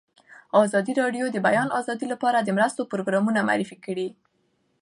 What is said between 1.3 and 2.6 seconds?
د بیان آزادي لپاره د